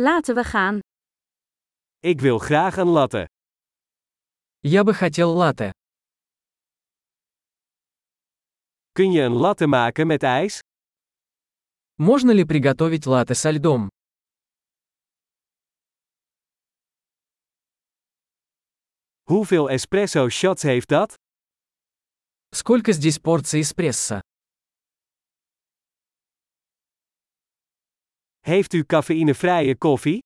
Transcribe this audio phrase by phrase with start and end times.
[0.00, 0.78] Laten we gaan.
[1.98, 3.26] Ik wil graag een latte.
[4.60, 5.70] Я бы хотел латте.
[8.92, 10.58] Kun je een latte maken met ijs?
[11.94, 13.88] Можно ли приготовить латте со льдом?
[19.24, 21.14] Hoeveel espresso shots heeft dat?
[22.54, 24.20] Сколько здесь порций эспрессо?
[28.39, 30.19] Heeft u cafeïnevrije koffie?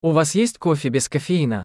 [0.00, 1.62] У вас есть кофе без кофеина?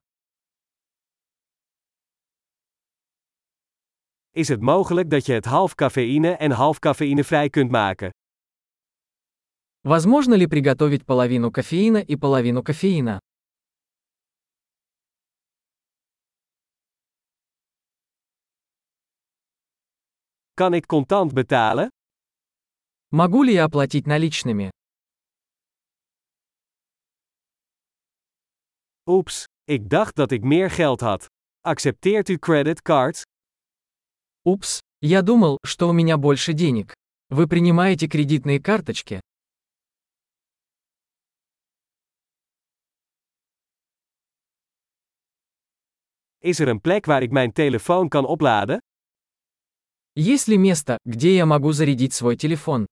[4.32, 8.10] Is het mogelijk dat je het half cafeïne en half cafeïnevrij kunt maken?
[9.82, 13.20] Возможно ли приготовить половину кофеина и половину кофеина?
[20.54, 21.88] Kan ik contant betalen?
[23.12, 24.70] Могу ли я оплатить наличными?
[29.07, 31.27] Oeps, ik dacht dat ik meer geld had.
[31.61, 33.23] Accepteert u creditcards?
[34.43, 36.95] Упс, я думал, что у меня больше денег.
[37.29, 39.21] Вы принимаете кредитные карточки?
[46.39, 48.79] Is er een plek waar ik mijn telefoon kan opladen?
[50.15, 52.87] Есть ли место, где я могу зарядить свой телефон?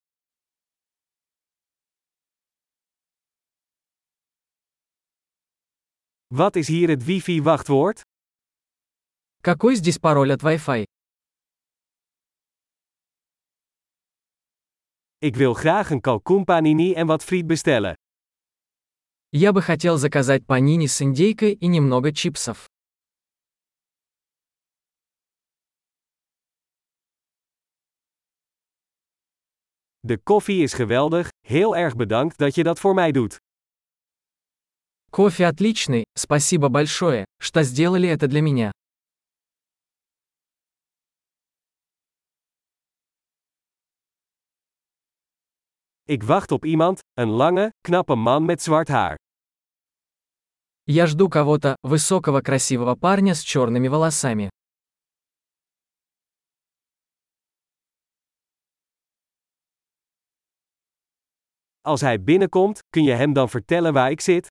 [6.30, 8.02] Wat is hier het wifi-wachtwoord?
[9.42, 10.84] Какой здесь пароль от Wi-Fi?
[15.18, 17.94] Ik wil graag een kalkoenpanini en wat friet bestellen.
[19.30, 22.68] Я бы хотел заказать панини с индейкой и немного чипсов.
[30.00, 33.38] De koffie is geweldig, heel erg bedankt dat je dat voor mij doet.
[35.11, 38.70] Кофе отличный, спасибо большое, что сделали это для меня.
[46.06, 49.16] Ik wacht op iemand, een lange, knappe man met zwart haar.
[50.87, 54.49] Я жду кого-то, высокого красивого парня с черными волосами.
[61.82, 64.47] Als hij binnenkomt, kun je hem dan vertellen waar ik zit?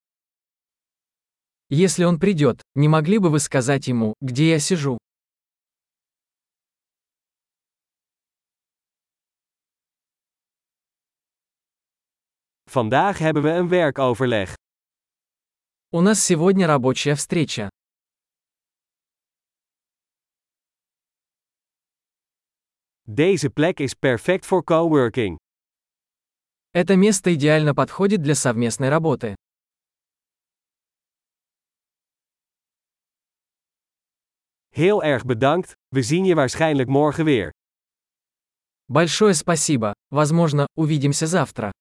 [1.72, 4.98] Если он придет, не могли бы вы сказать ему, где я сижу?
[12.66, 14.56] Vandaag hebben we een werkoverleg.
[15.92, 17.70] У нас сегодня рабочая встреча.
[23.06, 25.38] Deze plek is perfect voor coworking.
[26.74, 29.36] Это место идеально подходит для совместной работы.
[34.70, 37.52] Heel erg bedankt, we zien je waarschijnlijk morgen weer.
[38.86, 39.94] Большое спасибо.
[40.10, 41.72] Возможно, увидимся завтра.